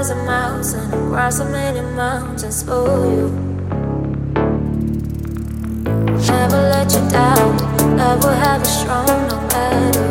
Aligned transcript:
thousand 0.00 0.24
miles 0.24 0.72
and 0.72 0.94
across 0.94 1.40
a 1.40 1.44
million 1.44 1.94
mountains 1.94 2.62
for 2.62 3.04
you. 3.04 3.28
Never 6.26 6.62
let 6.72 6.90
you 6.90 7.06
down. 7.10 7.58
Love 7.98 8.24
will 8.24 8.30
have 8.30 8.60
you 8.60 8.72
strong 8.80 9.06
no 9.28 9.36
matter. 9.52 10.08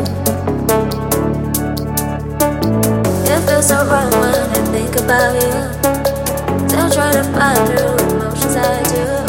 It 3.32 3.40
feels 3.48 3.66
so 3.66 3.84
wrong 3.90 4.12
when 4.12 4.32
I 4.32 4.62
think 4.70 4.94
about 4.94 5.34
you. 5.42 5.54
Still 6.68 6.88
trying 6.88 7.14
to 7.14 7.24
find 7.34 7.58
through 7.66 7.96
emotions 8.14 8.54
I 8.54 8.82
do, 8.94 9.19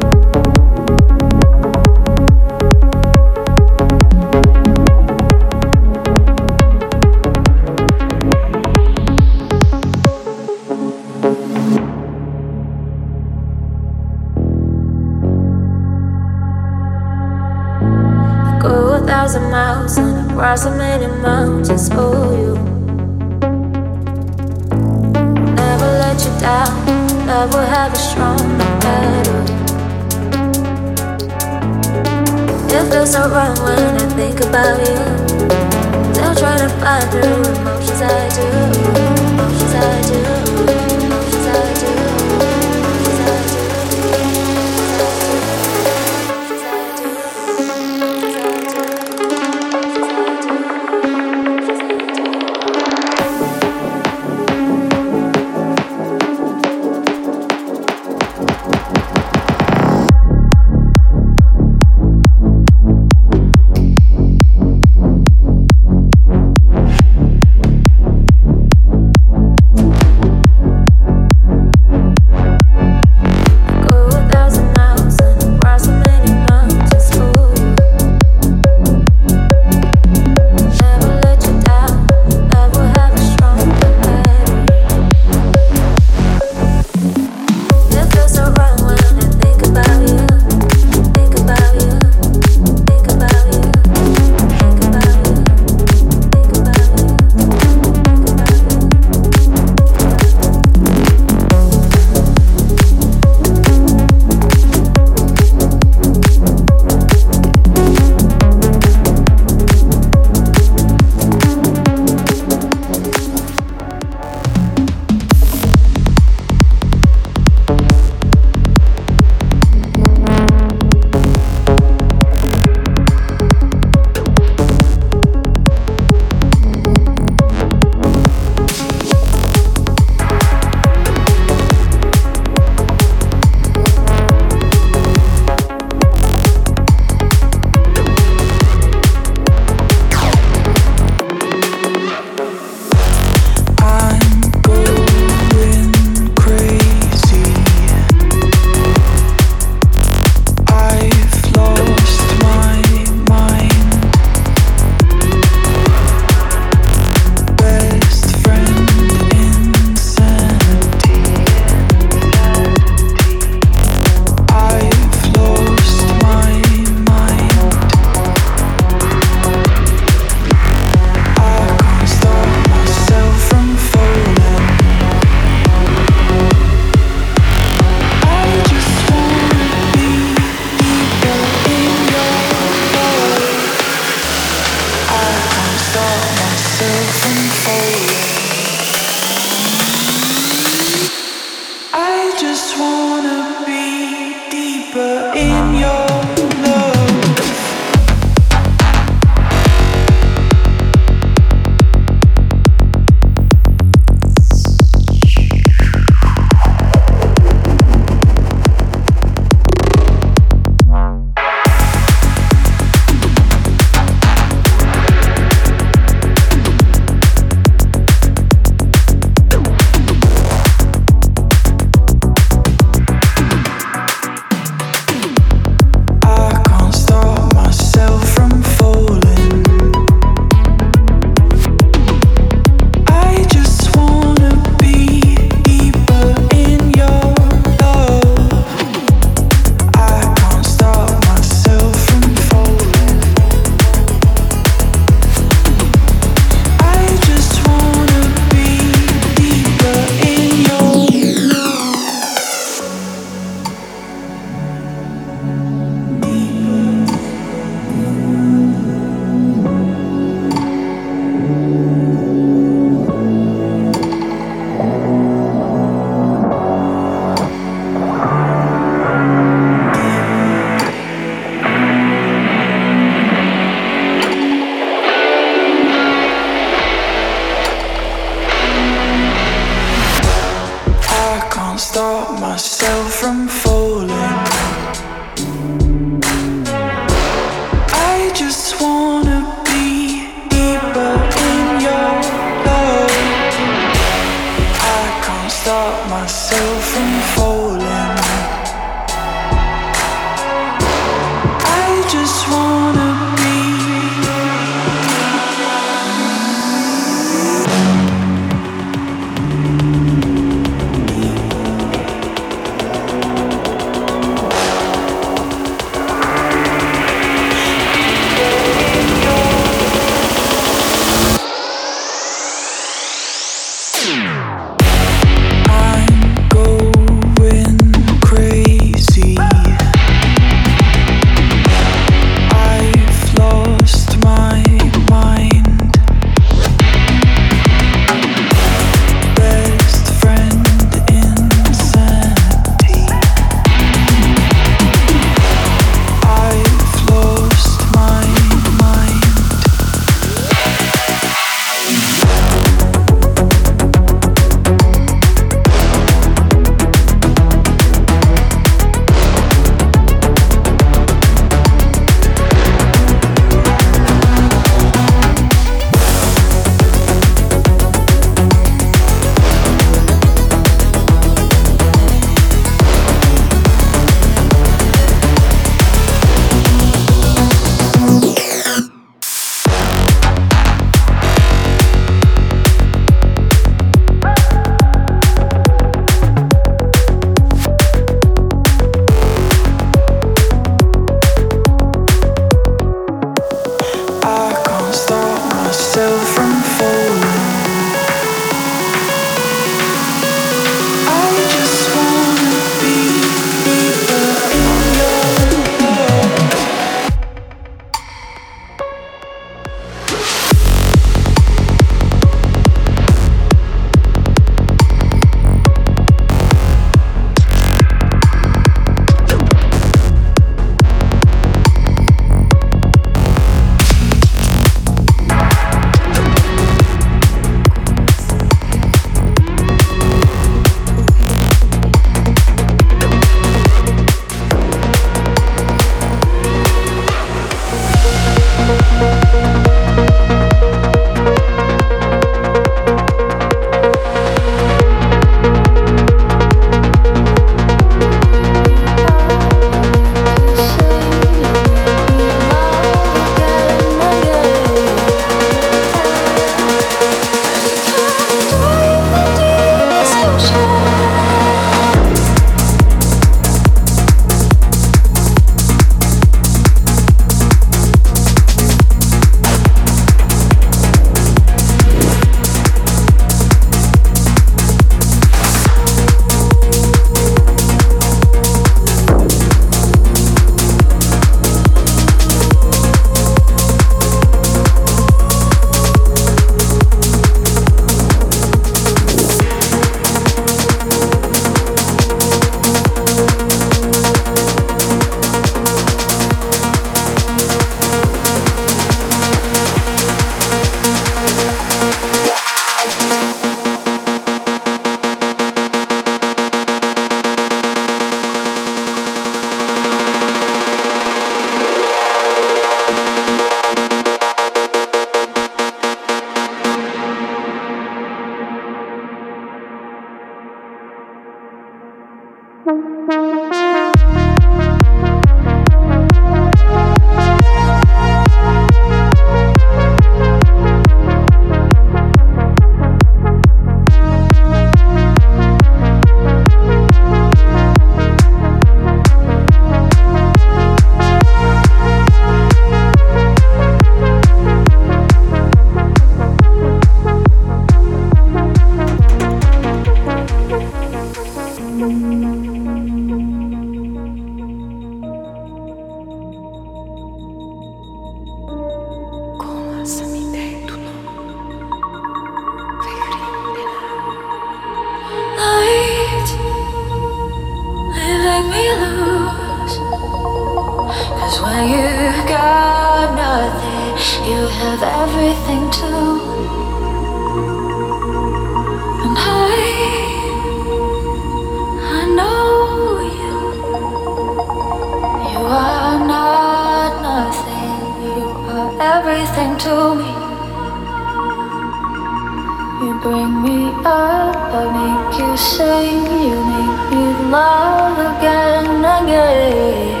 You 592.80 592.98
bring 593.00 593.42
me 593.42 593.66
up, 593.84 594.36
I 594.54 594.64
make 594.72 595.18
you 595.20 595.36
sing, 595.36 596.00
you 596.24 596.38
make 596.50 596.84
me 596.90 597.04
love 597.30 597.98
again, 597.98 598.82
again, 598.82 600.00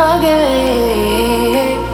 again. 0.00 1.89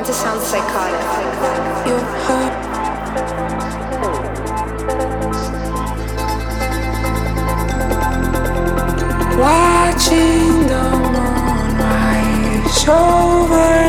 want 0.00 0.06
to 0.06 0.14
sound 0.14 0.40
psychotic. 0.40 1.00
You 1.86 1.96
hurt. 2.24 2.54
Watching 9.38 10.66
the 10.68 10.84
moon 11.12 11.76
rise 11.78 12.88
over. 12.88 13.79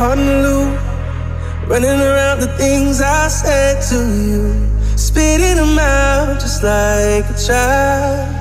caught 0.00 0.18
in 0.18 0.42
loop, 0.42 0.80
running 1.68 2.00
around 2.00 2.40
the 2.40 2.48
things 2.56 3.02
I 3.02 3.28
said 3.28 3.82
to 3.90 3.98
you, 4.28 4.42
spitting 4.96 5.56
them 5.56 5.78
out 5.78 6.40
just 6.40 6.62
like 6.62 7.26
a 7.28 7.36
child. 7.46 8.34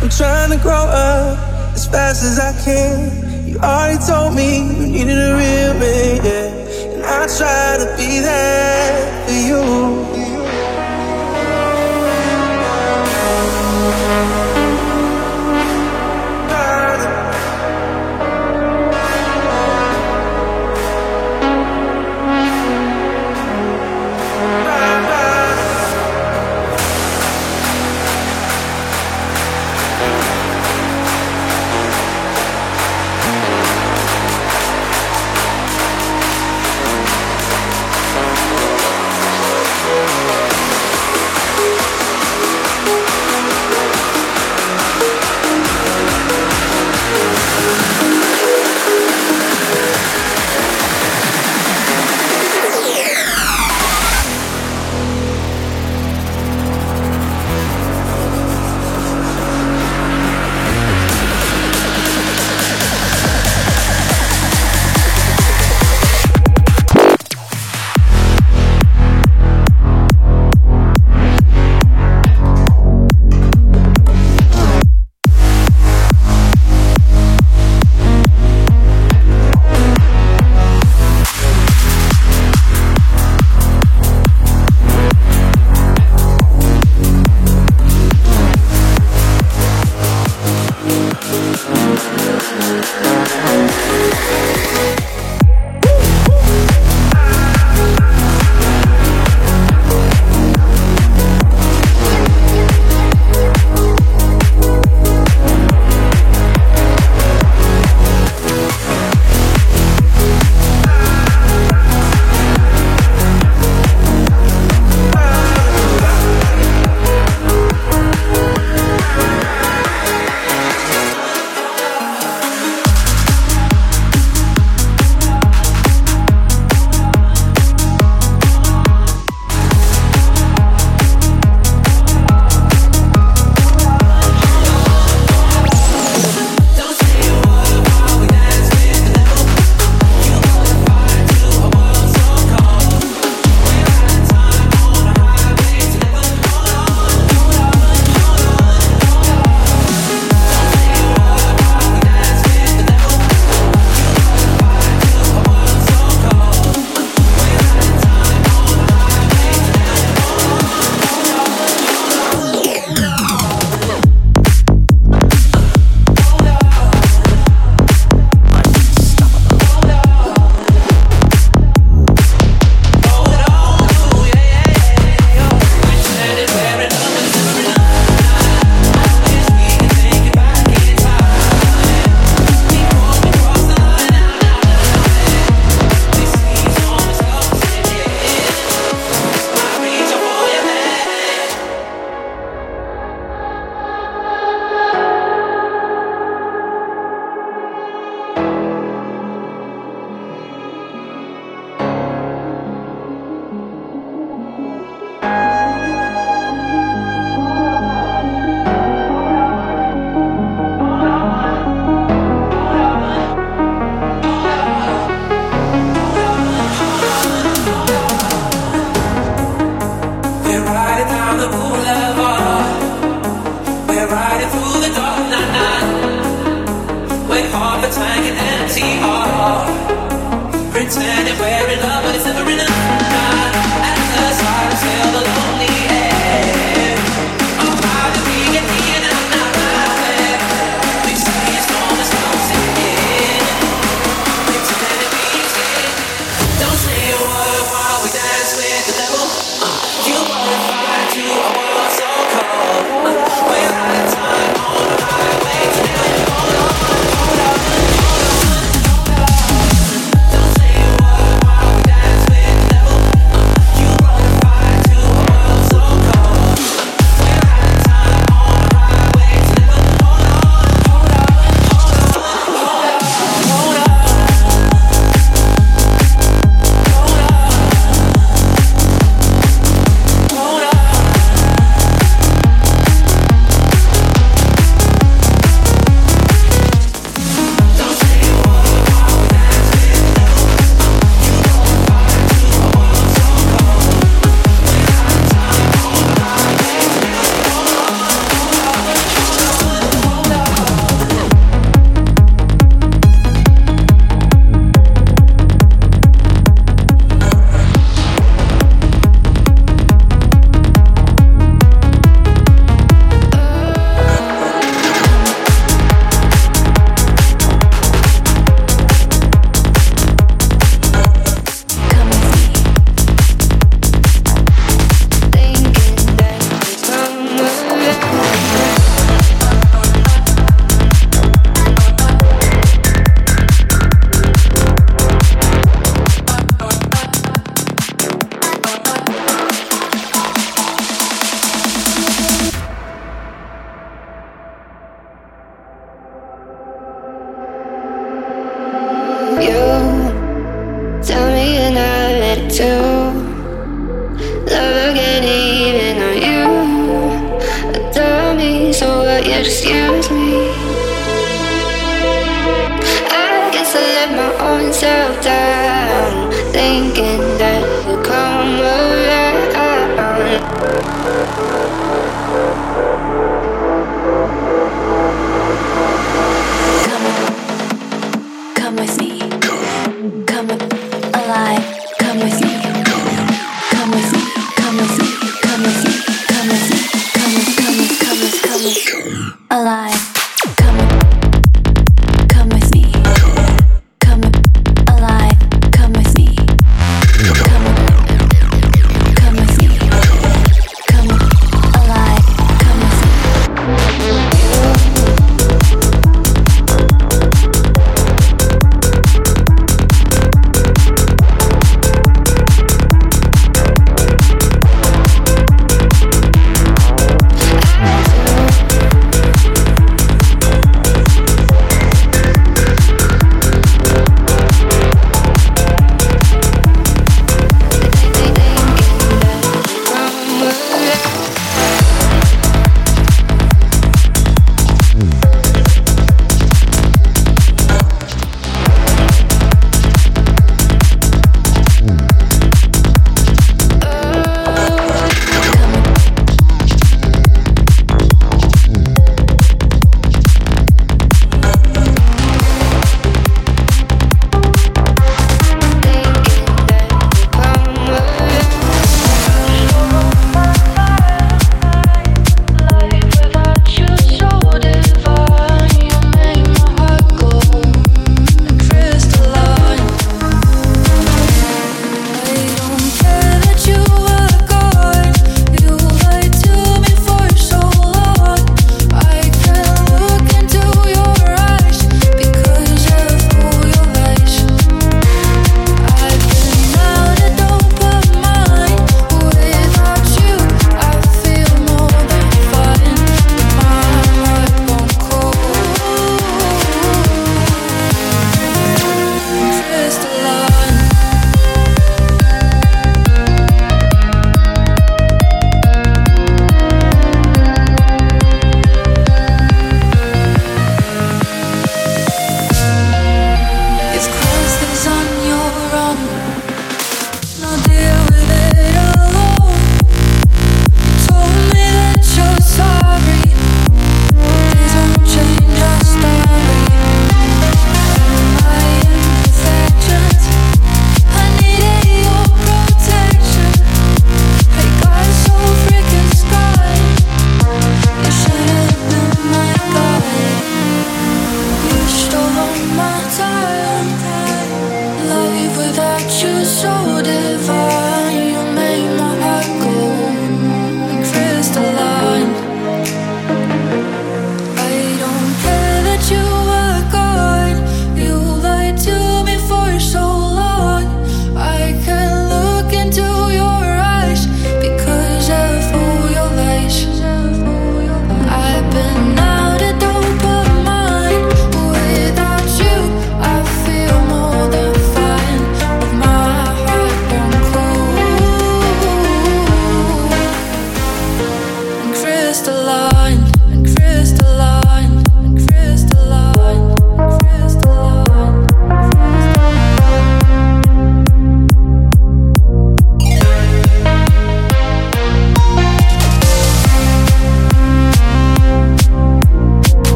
I'm 0.00 0.08
trying 0.08 0.50
to 0.50 0.58
grow 0.62 0.84
up 0.86 1.36
as 1.74 1.88
fast 1.88 2.22
as 2.22 2.38
I 2.38 2.52
can. 2.64 3.44
You 3.44 3.58
already 3.58 3.98
told 4.06 4.36
me 4.36 4.70
you 4.70 4.86
needed 4.86 5.18
a 5.18 5.34
real 5.42 5.74
man, 5.82 6.24
yeah, 6.24 6.94
and 6.94 7.02
I 7.02 7.26
try 7.26 7.76
to 7.82 7.88
be 7.96 8.20
that 8.20 9.26
for 9.26 9.34
you. 9.34 10.11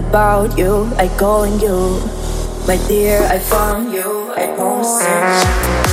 About 0.00 0.56
you, 0.56 0.90
I 0.96 1.08
calling 1.18 1.60
you. 1.60 2.00
My 2.66 2.76
dear, 2.88 3.22
I 3.24 3.38
found 3.38 3.92
you, 3.92 4.32
I 4.32 4.46
promise 4.56 5.84
you. 5.84 5.89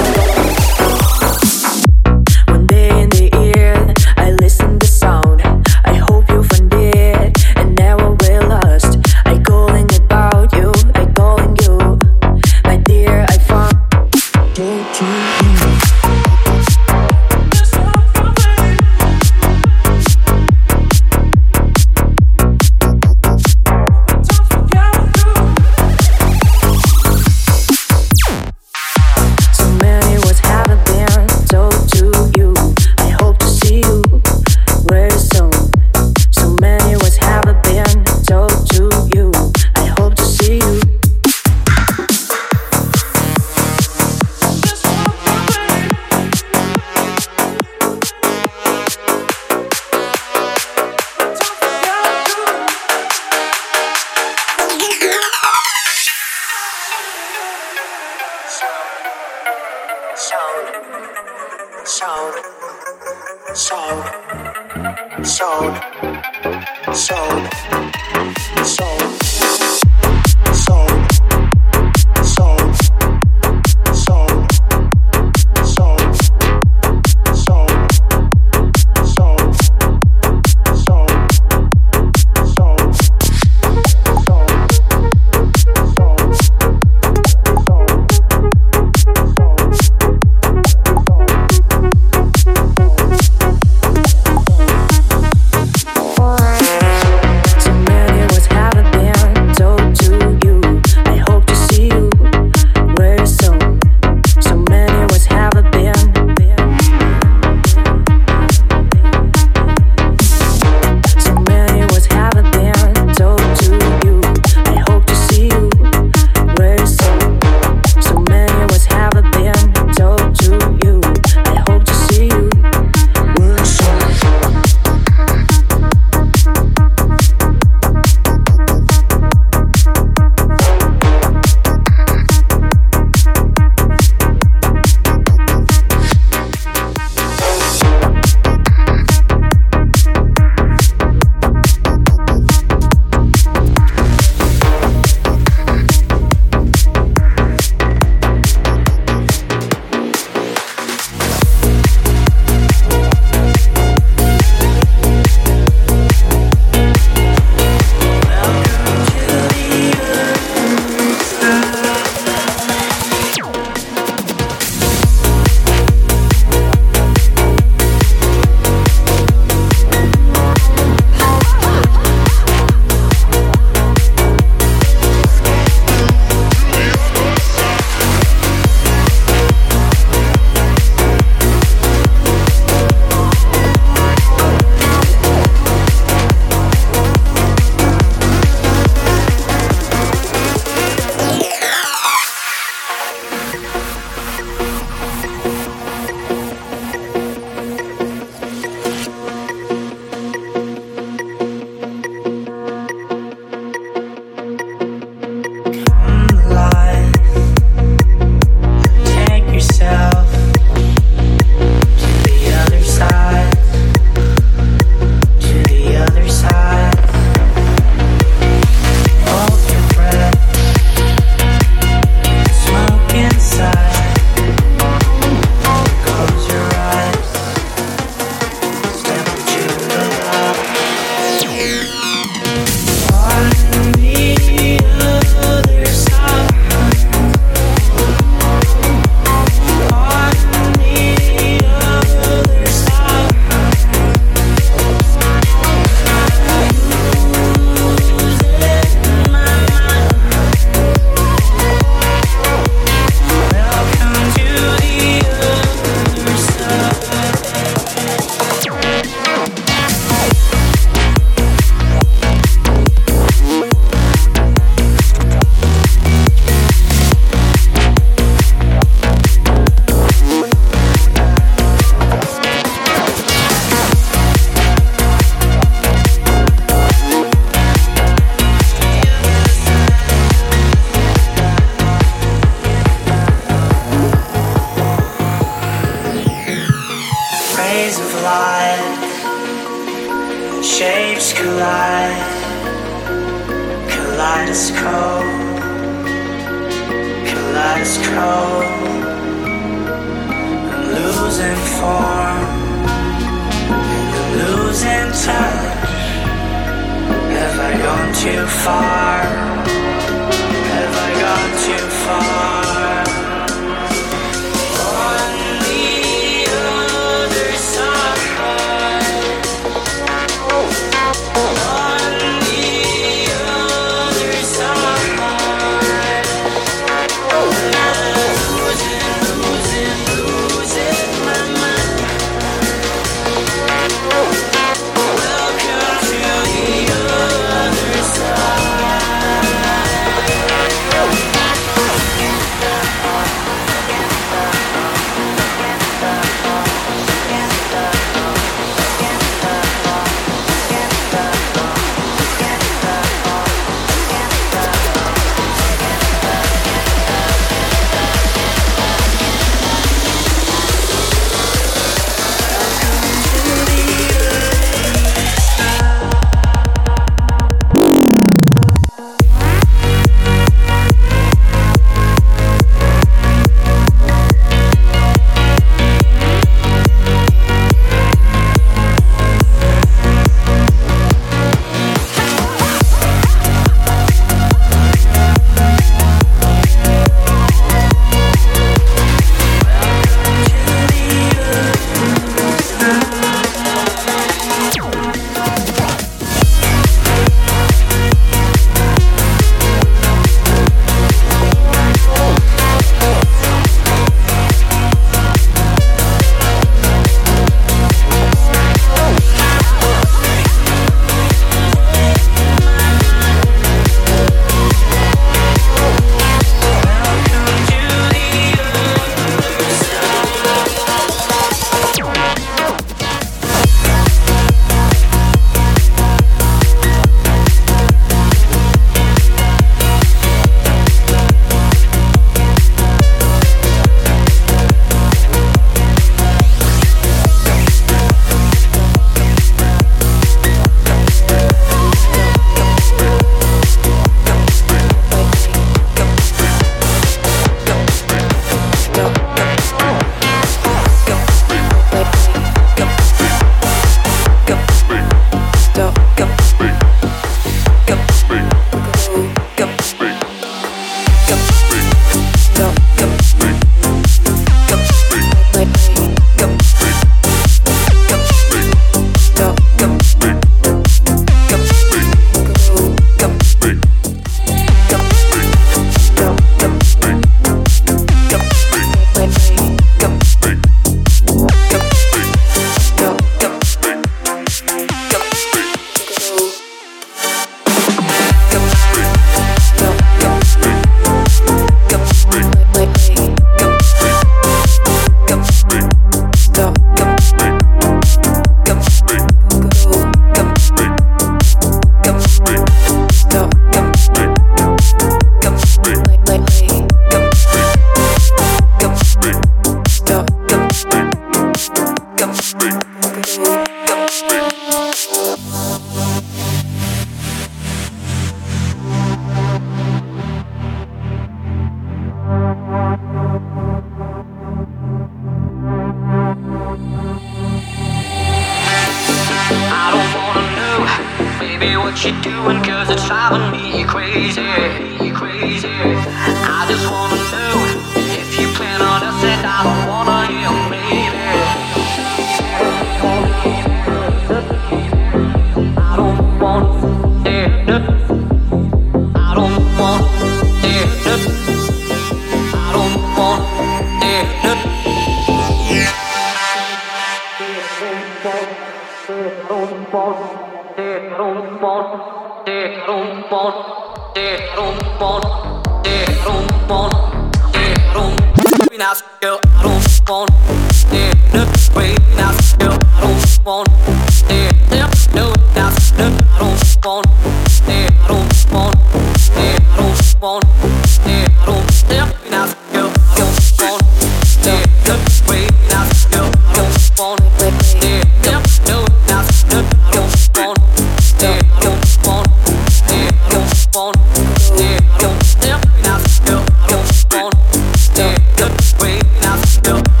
still 599.63 600.00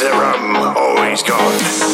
serum 0.00 0.56
always 0.56 1.22
gone. 1.22 1.89